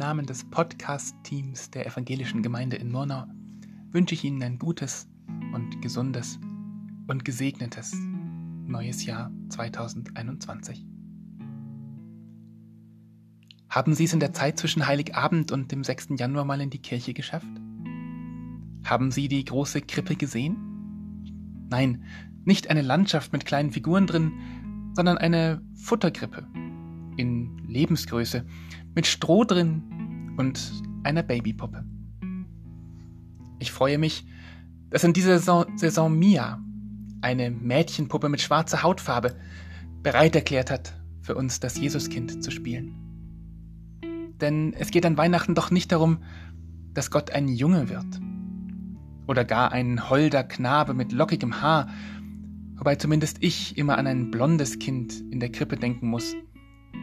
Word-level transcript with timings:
Namen 0.00 0.24
des 0.24 0.44
Podcast-Teams 0.44 1.72
der 1.72 1.86
Evangelischen 1.86 2.42
Gemeinde 2.42 2.76
in 2.76 2.90
Murnau 2.90 3.26
wünsche 3.90 4.14
ich 4.14 4.24
Ihnen 4.24 4.42
ein 4.42 4.58
gutes 4.58 5.06
und 5.52 5.82
gesundes 5.82 6.38
und 7.06 7.22
gesegnetes 7.22 7.94
neues 8.66 9.04
Jahr 9.04 9.30
2021. 9.50 10.86
Haben 13.68 13.92
Sie 13.92 14.04
es 14.04 14.14
in 14.14 14.20
der 14.20 14.32
Zeit 14.32 14.58
zwischen 14.58 14.86
Heiligabend 14.86 15.52
und 15.52 15.70
dem 15.70 15.84
6. 15.84 16.12
Januar 16.16 16.46
mal 16.46 16.62
in 16.62 16.70
die 16.70 16.80
Kirche 16.80 17.12
geschafft? 17.12 17.60
Haben 18.84 19.10
Sie 19.10 19.28
die 19.28 19.44
große 19.44 19.82
Krippe 19.82 20.16
gesehen? 20.16 20.56
Nein, 21.68 22.04
nicht 22.46 22.70
eine 22.70 22.80
Landschaft 22.80 23.34
mit 23.34 23.44
kleinen 23.44 23.70
Figuren 23.70 24.06
drin, 24.06 24.32
sondern 24.94 25.18
eine 25.18 25.60
Futterkrippe 25.74 26.46
in 27.18 27.59
Lebensgröße 27.70 28.44
mit 28.94 29.06
Stroh 29.06 29.44
drin 29.44 30.34
und 30.36 30.72
einer 31.04 31.22
Babypuppe. 31.22 31.84
Ich 33.58 33.72
freue 33.72 33.98
mich, 33.98 34.26
dass 34.90 35.04
in 35.04 35.12
dieser 35.12 35.38
Saison, 35.38 35.66
Saison 35.76 36.18
Mia, 36.18 36.62
eine 37.20 37.50
Mädchenpuppe 37.50 38.28
mit 38.28 38.40
schwarzer 38.40 38.82
Hautfarbe, 38.82 39.36
bereit 40.02 40.34
erklärt 40.34 40.70
hat, 40.70 40.94
für 41.20 41.34
uns 41.34 41.60
das 41.60 41.78
Jesuskind 41.78 42.42
zu 42.42 42.50
spielen. 42.50 42.94
Denn 44.40 44.72
es 44.72 44.90
geht 44.90 45.04
an 45.04 45.18
Weihnachten 45.18 45.54
doch 45.54 45.70
nicht 45.70 45.92
darum, 45.92 46.22
dass 46.94 47.10
Gott 47.10 47.30
ein 47.30 47.48
Junge 47.48 47.88
wird 47.88 48.06
oder 49.26 49.44
gar 49.44 49.70
ein 49.70 50.08
holder 50.10 50.42
Knabe 50.42 50.94
mit 50.94 51.12
lockigem 51.12 51.60
Haar, 51.60 51.88
wobei 52.76 52.96
zumindest 52.96 53.36
ich 53.42 53.78
immer 53.78 53.98
an 53.98 54.06
ein 54.06 54.30
blondes 54.30 54.78
Kind 54.78 55.20
in 55.30 55.38
der 55.38 55.52
Krippe 55.52 55.76
denken 55.76 56.08
muss, 56.08 56.34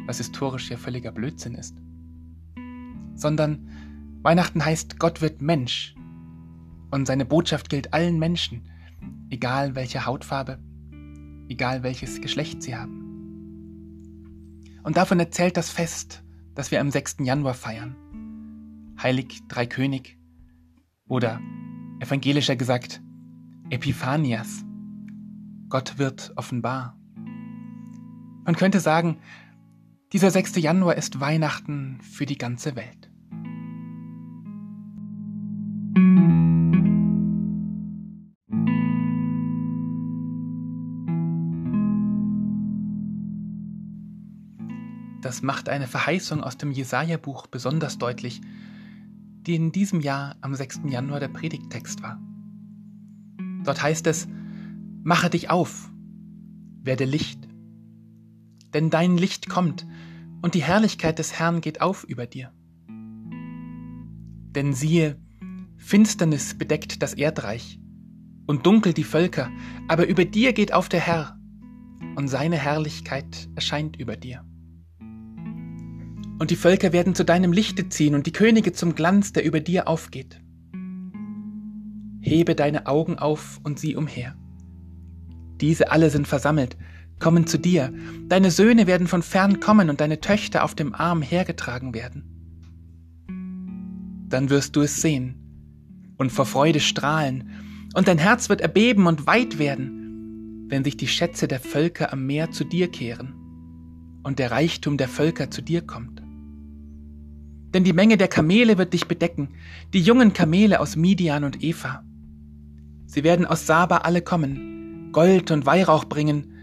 was 0.08 0.18
historisch 0.18 0.72
ja 0.72 0.78
völliger 0.78 1.12
Blödsinn 1.12 1.54
ist. 1.56 1.78
Sondern 3.14 3.70
Weihnachten 4.24 4.66
heißt, 4.66 5.00
Gott 5.00 5.22
wird 5.22 5.42
Mensch 5.42 5.96
und 6.92 7.06
seine 7.06 7.26
Botschaft 7.26 7.70
gilt 7.70 7.94
allen 7.94 8.18
Menschen, 8.18 8.64
egal 9.30 9.76
welche 9.76 10.06
Hautfarbe, 10.06 10.60
egal 11.50 11.84
welches 11.84 12.22
Geschlecht 12.22 12.64
sie 12.64 12.76
haben. 12.76 12.98
Und 14.84 14.98
davon 14.98 15.20
erzählt 15.20 15.58
das 15.58 15.70
Fest, 15.70 16.24
das 16.56 16.72
wir 16.72 16.80
am 16.82 16.90
6. 16.90 17.18
Januar 17.20 17.54
feiern. 17.54 17.96
Heilig 19.02 19.42
Dreikönig 19.48 20.18
oder 21.08 21.40
evangelischer 22.00 22.56
gesagt 22.56 23.02
Epiphanias. 23.70 24.64
Gott 25.70 25.98
wird 25.98 26.32
offenbar. 26.38 26.98
Man 28.46 28.56
könnte 28.56 28.80
sagen, 28.80 29.18
dieser 30.14 30.32
6. 30.32 30.56
Januar 30.58 30.96
ist 30.96 31.20
Weihnachten 31.20 32.00
für 32.02 32.26
die 32.26 32.38
ganze 32.38 32.76
Welt. 32.76 33.10
Das 45.22 45.42
macht 45.42 45.68
eine 45.68 45.88
Verheißung 45.88 46.42
aus 46.42 46.58
dem 46.58 46.72
Jesaja-Buch 46.72 47.48
besonders 47.48 47.98
deutlich, 47.98 48.40
die 49.42 49.56
in 49.56 49.74
diesem 49.74 50.00
Jahr 50.00 50.38
am 50.40 50.56
6. 50.56 50.82
Januar 50.88 51.20
der 51.20 51.28
Predigttext 51.28 52.02
war. 52.02 52.18
Dort 53.66 53.84
heißt 53.84 54.08
es: 54.08 54.30
Mache 55.04 55.30
dich 55.30 55.50
auf, 55.50 55.92
werde 56.82 57.04
Licht, 57.04 57.50
denn 58.74 58.90
dein 58.90 59.18
Licht 59.18 59.50
kommt 59.50 59.86
und 60.48 60.54
die 60.54 60.64
Herrlichkeit 60.64 61.20
des 61.20 61.38
Herrn 61.38 61.60
geht 61.60 61.82
auf 61.82 62.06
über 62.06 62.26
dir. 62.26 62.54
Denn 64.56 64.72
siehe, 64.72 65.20
Finsternis 65.76 66.58
bedeckt 66.58 67.04
das 67.04 67.16
Erdreich 67.16 67.82
und 68.46 68.66
dunkel 68.66 68.94
die 68.94 69.04
Völker, 69.04 69.52
aber 69.90 70.08
über 70.08 70.24
dir 70.24 70.54
geht 70.54 70.72
auf 70.72 70.88
der 70.88 71.02
Herr 71.02 71.38
und 72.16 72.30
seine 72.30 72.56
Herrlichkeit 72.56 73.50
erscheint 73.56 73.98
über 73.98 74.16
dir. 74.16 74.46
Und 76.40 76.50
die 76.50 76.56
Völker 76.56 76.94
werden 76.94 77.14
zu 77.14 77.26
deinem 77.26 77.52
Lichte 77.52 77.90
ziehen 77.90 78.16
und 78.16 78.26
die 78.26 78.32
Könige 78.32 78.72
zum 78.72 78.96
Glanz, 78.96 79.34
der 79.34 79.44
über 79.44 79.60
dir 79.60 79.90
aufgeht. 79.90 80.42
Hebe 82.22 82.56
deine 82.56 82.86
Augen 82.86 83.20
auf 83.20 83.60
und 83.66 83.80
sieh 83.80 83.98
umher. 83.98 84.38
Diese 85.60 85.92
alle 85.92 86.10
sind 86.10 86.26
versammelt, 86.26 86.78
kommen 87.20 87.48
zu 87.48 87.58
dir, 87.58 87.94
deine 88.28 88.52
Söhne 88.52 88.88
werden 88.88 89.08
von 89.08 89.24
fern 89.24 89.60
kommen 89.60 89.90
und 89.90 90.02
deine 90.02 90.20
Töchter 90.20 90.64
auf 90.64 90.76
dem 90.76 90.94
Arm 90.94 91.22
hergetragen 91.22 91.94
werden. 91.94 92.24
Dann 94.30 94.50
wirst 94.50 94.76
du 94.76 94.82
es 94.82 95.02
sehen 95.02 95.36
und 96.18 96.32
vor 96.32 96.46
Freude 96.46 96.80
strahlen, 96.80 97.50
und 97.96 98.08
dein 98.08 98.18
Herz 98.18 98.50
wird 98.50 98.62
erbeben 98.62 99.08
und 99.08 99.26
weit 99.26 99.58
werden, 99.58 100.66
wenn 100.68 100.84
sich 100.84 100.98
die 100.98 101.08
Schätze 101.08 101.48
der 101.48 101.60
Völker 101.60 102.12
am 102.12 102.26
Meer 102.26 102.52
zu 102.52 102.64
dir 102.64 102.90
kehren 102.90 103.34
und 104.24 104.40
der 104.40 104.52
Reichtum 104.52 104.98
der 104.98 105.08
Völker 105.08 105.50
zu 105.50 105.62
dir 105.62 105.82
kommt. 105.82 106.22
Denn 107.74 107.84
die 107.84 107.94
Menge 107.94 108.18
der 108.18 108.28
Kamele 108.28 108.78
wird 108.78 108.94
dich 108.94 109.08
bedecken, 109.08 109.50
die 109.94 110.02
jungen 110.02 110.34
Kamele 110.34 110.80
aus 110.80 110.96
Midian 110.96 111.44
und 111.44 111.64
Eva. 111.64 112.04
Sie 113.06 113.24
werden 113.24 113.46
aus 113.46 113.66
Saba 113.66 114.00
alle 114.00 114.22
kommen, 114.22 115.12
Gold 115.14 115.50
und 115.50 115.66
Weihrauch 115.66 116.06
bringen 116.06 116.57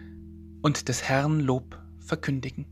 und 0.65 0.89
des 0.89 1.03
Herrn 1.03 1.41
Lob 1.41 1.79
verkündigen. 1.99 2.65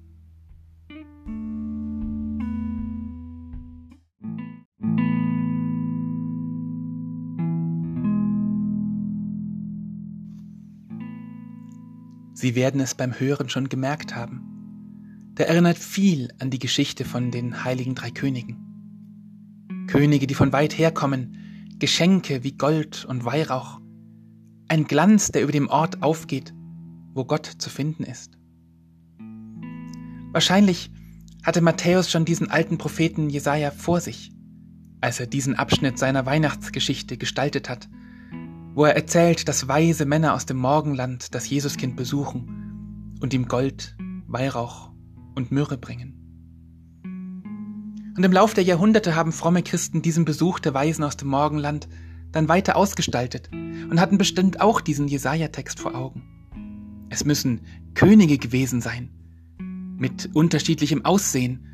Sie 12.33 12.55
werden 12.55 12.81
es 12.81 12.95
beim 12.95 13.13
Hören 13.21 13.51
schon 13.51 13.69
gemerkt 13.69 14.17
haben. 14.17 14.41
Der 15.37 15.49
erinnert 15.49 15.77
viel 15.77 16.31
an 16.39 16.49
die 16.49 16.59
Geschichte 16.59 17.05
von 17.05 17.31
den 17.31 17.63
heiligen 17.63 17.95
drei 17.95 18.11
Königen. 18.11 18.57
Könige, 19.87 20.27
die 20.27 20.35
von 20.35 20.55
weit 20.55 20.79
herkommen, 20.79 21.37
Geschenke 21.79 22.43
wie 22.43 22.53
Gold 22.53 23.05
und 23.05 23.27
Weihrauch, 23.27 23.81
ein 24.69 24.85
Glanz, 24.85 25.31
der 25.31 25.43
über 25.43 25.53
dem 25.53 25.69
Ort 25.69 26.03
aufgeht, 26.03 26.55
wo 27.15 27.25
Gott 27.25 27.47
zu 27.47 27.71
finden 27.71 28.05
ist. 28.05 28.39
Wahrscheinlich 30.33 30.91
hatte 31.43 31.61
Matthäus 31.61 32.11
schon 32.11 32.25
diesen 32.25 32.51
alten 32.51 32.79
Propheten 32.79 33.29
Jesaja 33.29 33.71
vor 33.71 34.01
sich, 34.01 34.33
als 35.01 35.21
er 35.21 35.27
diesen 35.27 35.57
Abschnitt 35.57 35.99
seiner 35.99 36.25
Weihnachtsgeschichte 36.25 37.17
gestaltet 37.17 37.69
hat, 37.69 37.89
wo 38.75 38.85
er 38.85 38.97
erzählt, 38.97 39.49
dass 39.49 39.69
weise 39.69 40.07
Männer 40.07 40.35
aus 40.35 40.47
dem 40.47 40.57
Morgenland 40.57 41.35
das 41.35 41.51
Jesuskind 41.51 41.97
besuchen 41.97 43.17
und 43.21 43.35
ihm 43.35 43.47
Gold, 43.47 43.97
Weihrauch 44.27 44.91
und 45.35 45.51
Myrrhe 45.51 45.77
bringen. 45.77 46.19
Und 48.17 48.25
im 48.25 48.33
Lauf 48.33 48.55
der 48.55 48.65
Jahrhunderte 48.65 49.15
haben 49.15 49.33
fromme 49.33 49.63
Christen 49.63 50.03
diesen 50.03 50.25
Besuch 50.25 50.59
der 50.59 50.75
Weisen 50.75 51.03
aus 51.03 51.17
dem 51.17 51.29
Morgenland 51.29 51.89
dann 52.31 52.49
weiter 52.49 52.77
ausgestaltet 52.77 53.51
und 53.53 54.01
hatten 54.01 54.19
bestimmt 54.19 54.61
auch 54.61 54.81
diesen 54.81 55.09
Jesaja-Text 55.09 55.81
vor 55.81 55.95
Augen. 55.95 56.42
Es 57.13 57.27
müssen 57.27 57.61
Könige 57.93 58.39
gewesen 58.39 58.81
sein, 58.81 59.11
mit 59.99 60.31
unterschiedlichem 60.33 61.05
Aussehen, 61.05 61.67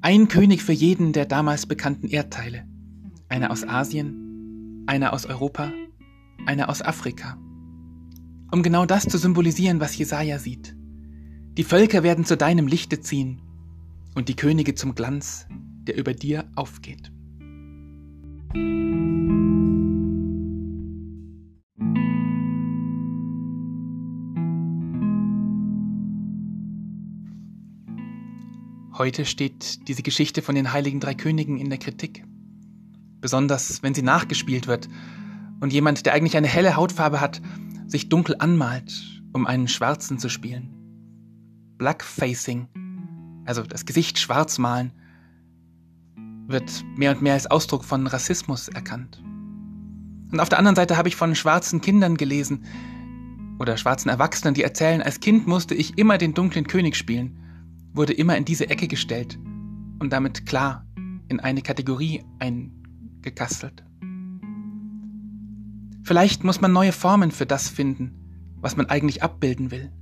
ein 0.00 0.26
König 0.28 0.62
für 0.62 0.72
jeden 0.72 1.12
der 1.12 1.26
damals 1.26 1.66
bekannten 1.66 2.08
Erdteile, 2.08 2.64
einer 3.28 3.50
aus 3.50 3.62
Asien, 3.62 4.86
einer 4.86 5.12
aus 5.12 5.26
Europa, 5.26 5.70
einer 6.46 6.70
aus 6.70 6.80
Afrika. 6.80 7.36
Um 8.50 8.62
genau 8.62 8.86
das 8.86 9.04
zu 9.06 9.18
symbolisieren, 9.18 9.80
was 9.80 9.98
Jesaja 9.98 10.38
sieht. 10.38 10.74
Die 11.58 11.64
Völker 11.64 12.02
werden 12.02 12.24
zu 12.24 12.38
deinem 12.38 12.66
Lichte 12.66 13.00
ziehen 13.00 13.42
und 14.14 14.30
die 14.30 14.36
Könige 14.36 14.74
zum 14.74 14.94
Glanz, 14.94 15.46
der 15.86 15.98
über 15.98 16.14
dir 16.14 16.50
aufgeht. 16.54 17.12
Heute 29.00 29.24
steht 29.24 29.88
diese 29.88 30.02
Geschichte 30.02 30.42
von 30.42 30.54
den 30.54 30.74
heiligen 30.74 31.00
drei 31.00 31.14
Königen 31.14 31.56
in 31.56 31.70
der 31.70 31.78
Kritik. 31.78 32.22
Besonders 33.22 33.82
wenn 33.82 33.94
sie 33.94 34.02
nachgespielt 34.02 34.66
wird 34.66 34.90
und 35.60 35.72
jemand, 35.72 36.04
der 36.04 36.12
eigentlich 36.12 36.36
eine 36.36 36.48
helle 36.48 36.76
Hautfarbe 36.76 37.18
hat, 37.18 37.40
sich 37.86 38.10
dunkel 38.10 38.36
anmalt, 38.40 38.92
um 39.32 39.46
einen 39.46 39.68
Schwarzen 39.68 40.18
zu 40.18 40.28
spielen. 40.28 40.74
Blackfacing, 41.78 42.68
also 43.46 43.62
das 43.62 43.86
Gesicht 43.86 44.18
schwarz 44.18 44.58
malen, 44.58 44.92
wird 46.46 46.84
mehr 46.94 47.12
und 47.12 47.22
mehr 47.22 47.32
als 47.32 47.50
Ausdruck 47.50 47.86
von 47.86 48.06
Rassismus 48.06 48.68
erkannt. 48.68 49.22
Und 50.30 50.40
auf 50.40 50.50
der 50.50 50.58
anderen 50.58 50.76
Seite 50.76 50.98
habe 50.98 51.08
ich 51.08 51.16
von 51.16 51.34
schwarzen 51.34 51.80
Kindern 51.80 52.18
gelesen 52.18 52.66
oder 53.58 53.78
schwarzen 53.78 54.10
Erwachsenen, 54.10 54.52
die 54.52 54.62
erzählen, 54.62 55.00
als 55.00 55.20
Kind 55.20 55.46
musste 55.46 55.74
ich 55.74 55.96
immer 55.96 56.18
den 56.18 56.34
dunklen 56.34 56.66
König 56.66 56.96
spielen, 56.96 57.39
wurde 57.92 58.12
immer 58.12 58.36
in 58.36 58.44
diese 58.44 58.68
Ecke 58.68 58.88
gestellt 58.88 59.38
und 59.98 60.12
damit 60.12 60.46
klar, 60.46 60.86
in 61.28 61.40
eine 61.40 61.62
Kategorie 61.62 62.24
eingekastelt. 62.38 63.84
Vielleicht 66.02 66.42
muss 66.42 66.60
man 66.60 66.72
neue 66.72 66.92
Formen 66.92 67.30
für 67.30 67.46
das 67.46 67.68
finden, 67.68 68.14
was 68.56 68.76
man 68.76 68.86
eigentlich 68.86 69.22
abbilden 69.22 69.70
will. 69.70 69.92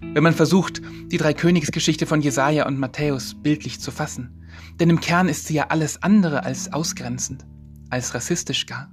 Wenn 0.00 0.24
man 0.24 0.34
versucht, 0.34 0.82
die 1.06 1.16
drei 1.16 1.32
Königsgeschichte 1.32 2.06
von 2.06 2.20
Jesaja 2.20 2.66
und 2.66 2.78
Matthäus 2.78 3.34
bildlich 3.34 3.80
zu 3.80 3.90
fassen. 3.90 4.42
Denn 4.80 4.90
im 4.90 5.00
Kern 5.00 5.28
ist 5.28 5.46
sie 5.46 5.54
ja 5.54 5.68
alles 5.68 6.02
andere 6.02 6.44
als 6.44 6.72
ausgrenzend, 6.72 7.46
als 7.90 8.12
rassistisch 8.14 8.66
gar. 8.66 8.90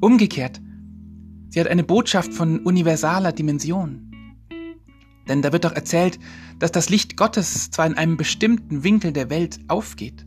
Umgekehrt, 0.00 0.60
sie 1.50 1.60
hat 1.60 1.68
eine 1.68 1.84
Botschaft 1.84 2.32
von 2.32 2.60
universaler 2.60 3.32
Dimension. 3.32 4.07
Denn 5.28 5.42
da 5.42 5.52
wird 5.52 5.64
doch 5.64 5.72
erzählt, 5.72 6.18
dass 6.58 6.72
das 6.72 6.88
Licht 6.88 7.16
Gottes 7.16 7.70
zwar 7.70 7.86
in 7.86 7.94
einem 7.94 8.16
bestimmten 8.16 8.82
Winkel 8.82 9.12
der 9.12 9.28
Welt 9.28 9.60
aufgeht, 9.68 10.26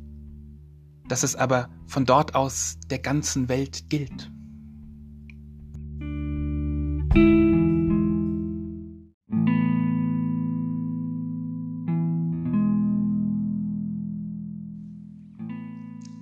dass 1.07 1.23
es 1.23 1.35
aber 1.35 1.69
von 1.87 2.05
dort 2.05 2.35
aus 2.35 2.77
der 2.89 2.99
ganzen 2.99 3.49
Welt 3.49 3.89
gilt. 3.89 4.31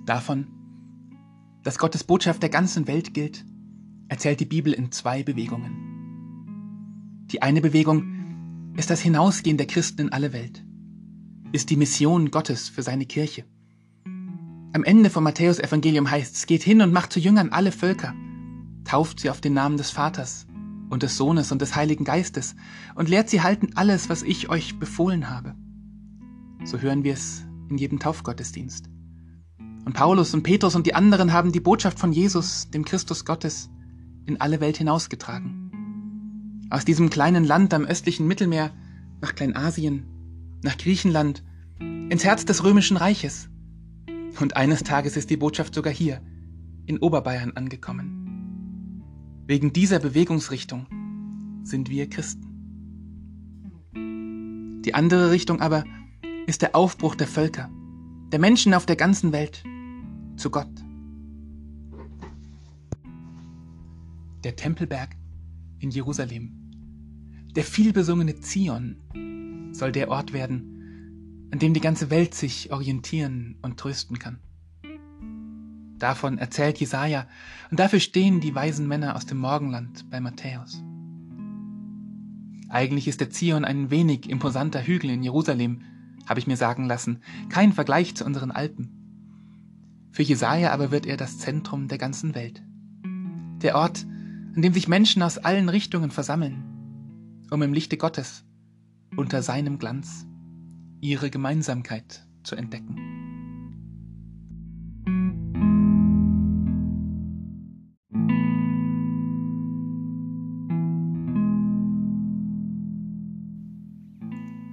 Davon, 0.06 0.48
dass 1.62 1.78
Gottes 1.78 2.02
Botschaft 2.02 2.42
der 2.42 2.48
ganzen 2.48 2.88
Welt 2.88 3.14
gilt, 3.14 3.44
erzählt 4.08 4.40
die 4.40 4.46
Bibel 4.46 4.72
in 4.72 4.90
zwei 4.90 5.22
Bewegungen. 5.22 5.86
Die 7.30 7.42
eine 7.42 7.60
Bewegung 7.60 8.19
ist 8.76 8.90
das 8.90 9.00
Hinausgehen 9.00 9.56
der 9.56 9.66
Christen 9.66 10.02
in 10.02 10.12
alle 10.12 10.32
Welt, 10.32 10.64
ist 11.52 11.70
die 11.70 11.76
Mission 11.76 12.30
Gottes 12.30 12.68
für 12.68 12.82
seine 12.82 13.06
Kirche. 13.06 13.44
Am 14.72 14.84
Ende 14.84 15.10
vom 15.10 15.24
Matthäusevangelium 15.24 16.10
heißt 16.10 16.36
es, 16.36 16.46
geht 16.46 16.62
hin 16.62 16.80
und 16.80 16.92
macht 16.92 17.12
zu 17.12 17.18
Jüngern 17.18 17.50
alle 17.50 17.72
Völker, 17.72 18.14
tauft 18.84 19.20
sie 19.20 19.30
auf 19.30 19.40
den 19.40 19.52
Namen 19.52 19.76
des 19.76 19.90
Vaters 19.90 20.46
und 20.90 21.02
des 21.02 21.16
Sohnes 21.16 21.50
und 21.52 21.60
des 21.60 21.74
Heiligen 21.74 22.04
Geistes 22.04 22.54
und 22.94 23.08
lehrt 23.08 23.28
sie 23.28 23.42
halten 23.42 23.70
alles, 23.74 24.08
was 24.08 24.22
ich 24.22 24.48
euch 24.48 24.78
befohlen 24.78 25.28
habe. 25.28 25.54
So 26.64 26.78
hören 26.78 27.04
wir 27.04 27.14
es 27.14 27.44
in 27.68 27.78
jedem 27.78 27.98
Taufgottesdienst. 27.98 28.88
Und 29.84 29.94
Paulus 29.94 30.34
und 30.34 30.42
Petrus 30.42 30.74
und 30.74 30.86
die 30.86 30.94
anderen 30.94 31.32
haben 31.32 31.52
die 31.52 31.60
Botschaft 31.60 31.98
von 31.98 32.12
Jesus, 32.12 32.70
dem 32.70 32.84
Christus 32.84 33.24
Gottes, 33.24 33.70
in 34.26 34.40
alle 34.40 34.60
Welt 34.60 34.76
hinausgetragen. 34.76 35.59
Aus 36.70 36.84
diesem 36.84 37.10
kleinen 37.10 37.44
Land 37.44 37.74
am 37.74 37.84
östlichen 37.84 38.28
Mittelmeer 38.28 38.70
nach 39.20 39.34
Kleinasien, 39.34 40.04
nach 40.62 40.78
Griechenland, 40.78 41.42
ins 41.80 42.24
Herz 42.24 42.44
des 42.44 42.62
römischen 42.62 42.96
Reiches. 42.96 43.48
Und 44.40 44.56
eines 44.56 44.84
Tages 44.84 45.16
ist 45.16 45.30
die 45.30 45.36
Botschaft 45.36 45.74
sogar 45.74 45.92
hier, 45.92 46.22
in 46.86 46.98
Oberbayern, 46.98 47.52
angekommen. 47.56 49.02
Wegen 49.46 49.72
dieser 49.72 49.98
Bewegungsrichtung 49.98 50.86
sind 51.64 51.90
wir 51.90 52.08
Christen. 52.08 52.46
Die 54.84 54.94
andere 54.94 55.32
Richtung 55.32 55.60
aber 55.60 55.82
ist 56.46 56.62
der 56.62 56.76
Aufbruch 56.76 57.16
der 57.16 57.26
Völker, 57.26 57.68
der 58.32 58.38
Menschen 58.38 58.74
auf 58.74 58.86
der 58.86 58.96
ganzen 58.96 59.32
Welt 59.32 59.64
zu 60.36 60.50
Gott. 60.50 60.70
Der 64.44 64.54
Tempelberg 64.56 65.16
in 65.80 65.90
Jerusalem, 65.90 66.59
der 67.56 67.64
vielbesungene 67.64 68.40
Zion, 68.40 69.70
soll 69.72 69.92
der 69.92 70.10
Ort 70.10 70.32
werden, 70.32 71.48
an 71.52 71.58
dem 71.58 71.74
die 71.74 71.80
ganze 71.80 72.10
Welt 72.10 72.34
sich 72.34 72.72
orientieren 72.72 73.56
und 73.62 73.78
trösten 73.78 74.18
kann. 74.18 74.38
Davon 75.98 76.38
erzählt 76.38 76.78
Jesaja 76.78 77.26
und 77.70 77.78
dafür 77.78 78.00
stehen 78.00 78.40
die 78.40 78.54
weisen 78.54 78.88
Männer 78.88 79.16
aus 79.16 79.26
dem 79.26 79.38
Morgenland 79.38 80.08
bei 80.10 80.20
Matthäus. 80.20 80.82
Eigentlich 82.68 83.08
ist 83.08 83.20
der 83.20 83.30
Zion 83.30 83.64
ein 83.64 83.90
wenig 83.90 84.30
imposanter 84.30 84.82
Hügel 84.86 85.10
in 85.10 85.22
Jerusalem, 85.22 85.82
habe 86.26 86.38
ich 86.38 86.46
mir 86.46 86.56
sagen 86.56 86.86
lassen, 86.86 87.18
kein 87.48 87.72
Vergleich 87.72 88.14
zu 88.14 88.24
unseren 88.24 88.52
Alpen. 88.52 90.08
Für 90.12 90.22
Jesaja 90.22 90.72
aber 90.72 90.90
wird 90.90 91.04
er 91.04 91.16
das 91.16 91.38
Zentrum 91.38 91.88
der 91.88 91.98
ganzen 91.98 92.34
Welt. 92.34 92.62
Der 93.62 93.76
Ort, 93.76 94.06
an 94.54 94.62
dem 94.62 94.72
sich 94.72 94.88
Menschen 94.88 95.22
aus 95.22 95.38
allen 95.38 95.68
Richtungen 95.68 96.10
versammeln, 96.10 96.69
um 97.50 97.62
im 97.62 97.72
Lichte 97.72 97.96
Gottes, 97.96 98.44
unter 99.16 99.42
seinem 99.42 99.78
Glanz, 99.78 100.26
ihre 101.00 101.30
Gemeinsamkeit 101.30 102.26
zu 102.44 102.54
entdecken. 102.56 102.96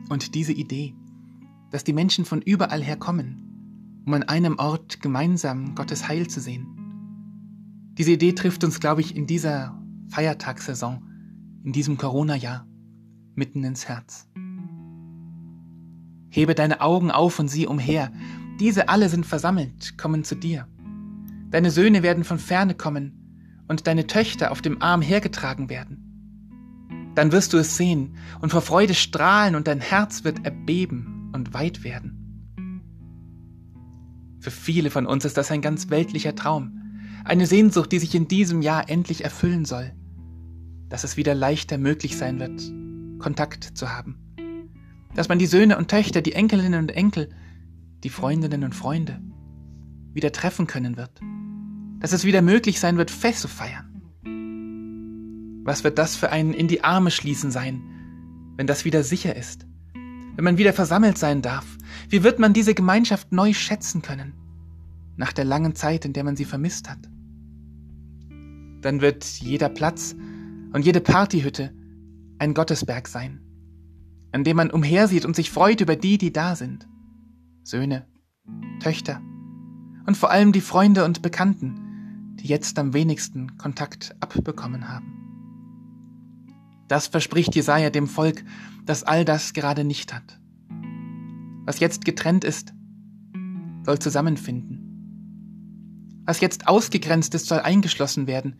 Und 0.09 0.35
diese 0.35 0.53
Idee, 0.53 0.95
dass 1.71 1.83
die 1.83 1.93
Menschen 1.93 2.25
von 2.25 2.41
überall 2.41 2.81
her 2.81 2.97
kommen, 2.97 4.03
um 4.05 4.13
an 4.13 4.23
einem 4.23 4.57
Ort 4.57 5.01
gemeinsam 5.01 5.75
Gottes 5.75 6.07
Heil 6.07 6.27
zu 6.27 6.39
sehen. 6.39 6.67
Diese 7.97 8.11
Idee 8.11 8.33
trifft 8.33 8.63
uns, 8.63 8.79
glaube 8.79 9.01
ich, 9.01 9.15
in 9.15 9.27
dieser 9.27 9.77
Feiertagssaison, 10.09 11.06
in 11.67 11.73
diesem 11.73 11.97
Corona-Jahr, 11.97 12.65
mitten 13.35 13.61
ins 13.65 13.89
Herz. 13.89 14.29
Hebe 16.29 16.55
deine 16.55 16.79
Augen 16.79 17.11
auf 17.11 17.39
und 17.39 17.49
sieh 17.49 17.67
umher. 17.67 18.09
Diese 18.57 18.87
alle 18.87 19.09
sind 19.09 19.25
versammelt, 19.25 19.97
kommen 19.97 20.23
zu 20.23 20.35
dir. 20.35 20.65
Deine 21.51 21.69
Söhne 21.69 22.03
werden 22.03 22.23
von 22.23 22.39
ferne 22.39 22.73
kommen 22.73 23.65
und 23.67 23.85
deine 23.85 24.07
Töchter 24.07 24.51
auf 24.51 24.61
dem 24.61 24.81
Arm 24.81 25.01
hergetragen 25.01 25.69
werden. 25.69 27.11
Dann 27.15 27.33
wirst 27.33 27.51
du 27.51 27.57
es 27.57 27.75
sehen 27.75 28.15
und 28.39 28.51
vor 28.51 28.61
Freude 28.61 28.93
strahlen 28.93 29.55
und 29.55 29.67
dein 29.67 29.81
Herz 29.81 30.23
wird 30.23 30.45
erbeben 30.45 31.31
und 31.35 31.53
weit 31.53 31.83
werden. 31.83 32.47
Für 34.39 34.51
viele 34.51 34.89
von 34.89 35.05
uns 35.05 35.25
ist 35.25 35.35
das 35.35 35.51
ein 35.51 35.61
ganz 35.61 35.89
weltlicher 35.89 36.33
Traum, 36.33 36.79
eine 37.25 37.45
Sehnsucht, 37.45 37.91
die 37.91 37.99
sich 37.99 38.15
in 38.15 38.29
diesem 38.29 38.61
Jahr 38.61 38.89
endlich 38.89 39.25
erfüllen 39.25 39.65
soll, 39.65 39.91
dass 40.89 41.03
es 41.03 41.17
wieder 41.17 41.35
leichter 41.35 41.77
möglich 41.77 42.17
sein 42.17 42.39
wird, 42.39 42.61
Kontakt 43.19 43.63
zu 43.77 43.89
haben, 43.89 44.17
dass 45.15 45.29
man 45.29 45.39
die 45.39 45.45
Söhne 45.45 45.77
und 45.77 45.89
Töchter, 45.89 46.21
die 46.21 46.33
Enkelinnen 46.33 46.79
und 46.81 46.91
Enkel, 46.91 47.29
die 48.03 48.09
Freundinnen 48.09 48.63
und 48.63 48.75
Freunde 48.75 49.19
wieder 50.13 50.31
treffen 50.31 50.67
können 50.67 50.97
wird, 50.97 51.19
dass 51.99 52.13
es 52.13 52.25
wieder 52.25 52.41
möglich 52.41 52.79
sein 52.79 52.97
wird, 52.97 53.11
Fest 53.11 53.41
zu 53.41 53.47
feiern. 53.47 54.01
Was 55.63 55.83
wird 55.83 55.97
das 55.97 56.15
für 56.15 56.31
ein 56.31 56.53
in 56.53 56.67
die 56.67 56.83
Arme 56.83 57.11
schließen 57.11 57.51
sein, 57.51 57.81
wenn 58.55 58.67
das 58.67 58.85
wieder 58.85 59.03
sicher 59.03 59.35
ist? 59.35 59.67
wenn 60.37 60.43
man 60.43 60.57
wieder 60.59 60.71
versammelt 60.71 61.17
sein 61.17 61.41
darf? 61.41 61.65
Wie 62.09 62.23
wird 62.23 62.39
man 62.39 62.53
diese 62.53 62.75
Gemeinschaft 62.75 63.31
neu 63.31 63.53
schätzen 63.53 64.03
können, 64.03 64.33
nach 65.17 65.33
der 65.33 65.45
langen 65.45 65.75
Zeit, 65.75 66.05
in 66.05 66.13
der 66.13 66.23
man 66.23 66.37
sie 66.37 66.45
vermisst 66.45 66.89
hat? 66.89 66.99
Dann 68.81 69.01
wird 69.01 69.25
jeder 69.25 69.67
Platz 69.67 70.15
und 70.77 70.85
jede 70.85 71.01
Partyhütte 71.01 71.73
ein 72.37 72.53
Gottesberg 72.53 73.07
sein, 73.07 73.41
an 74.31 74.43
dem 74.43 74.57
man 74.57 74.69
umhersieht 74.69 75.25
und 75.25 75.35
sich 75.35 75.49
freut 75.49 75.81
über 75.81 75.95
die, 75.95 76.19
die 76.19 76.31
da 76.31 76.55
sind. 76.55 76.87
Söhne, 77.63 78.05
Töchter 78.79 79.19
und 80.05 80.15
vor 80.15 80.29
allem 80.29 80.51
die 80.51 80.61
Freunde 80.61 81.03
und 81.03 81.23
Bekannten, 81.23 82.35
die 82.35 82.45
jetzt 82.45 82.77
am 82.77 82.93
wenigsten 82.93 83.57
Kontakt 83.57 84.15
abbekommen 84.19 84.87
haben. 84.87 85.15
Das 86.87 87.07
verspricht 87.07 87.55
Jesaja 87.55 87.89
dem 87.89 88.05
Volk, 88.05 88.43
das 88.85 89.03
all 89.03 89.25
das 89.25 89.53
gerade 89.53 89.83
nicht 89.83 90.13
hat. 90.13 90.39
Was 91.65 91.79
jetzt 91.79 92.05
getrennt 92.05 92.43
ist, 92.43 92.75
soll 93.83 93.97
zusammenfinden. 93.97 96.21
Was 96.27 96.39
jetzt 96.39 96.67
ausgegrenzt 96.67 97.33
ist, 97.33 97.47
soll 97.47 97.61
eingeschlossen 97.61 98.27
werden. 98.27 98.59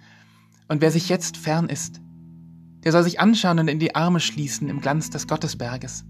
Und 0.68 0.82
wer 0.82 0.90
sich 0.90 1.10
jetzt 1.10 1.38
fern 1.38 1.70
ist, 1.70 2.02
der 2.84 2.92
soll 2.92 3.04
sich 3.04 3.20
anschauen 3.20 3.60
und 3.60 3.68
in 3.68 3.80
die 3.80 3.96
Arme 3.96 4.20
schließen 4.20 4.70
im 4.70 4.82
Glanz 4.82 5.10
des 5.10 5.28
Gottesberges 5.28 6.06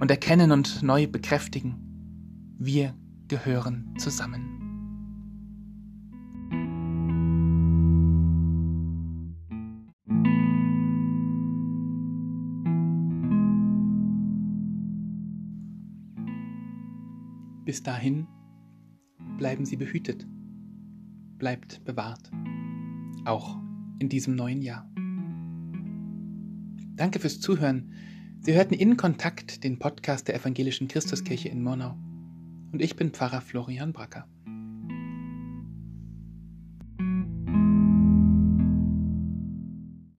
und 0.00 0.10
erkennen 0.10 0.50
und 0.50 0.82
neu 0.82 1.06
bekräftigen, 1.06 1.78
wir 2.58 2.94
gehören 3.28 3.94
zusammen. 3.98 4.58
Bis 17.64 17.82
dahin 17.82 18.26
bleiben 19.38 19.64
Sie 19.64 19.76
behütet, 19.76 20.26
bleibt 21.38 21.84
bewahrt, 21.84 22.30
auch 23.24 23.56
in 23.98 24.08
diesem 24.08 24.34
neuen 24.34 24.62
Jahr. 24.62 24.92
Danke 27.02 27.18
fürs 27.18 27.40
Zuhören. 27.40 27.92
Sie 28.42 28.54
hörten 28.54 28.74
in 28.74 28.96
Kontakt 28.96 29.64
den 29.64 29.80
Podcast 29.80 30.28
der 30.28 30.36
Evangelischen 30.36 30.86
Christuskirche 30.86 31.48
in 31.48 31.60
Murnau. 31.60 31.96
Und 32.70 32.80
ich 32.80 32.94
bin 32.94 33.10
Pfarrer 33.10 33.40
Florian 33.40 33.92
Bracker. 33.92 34.28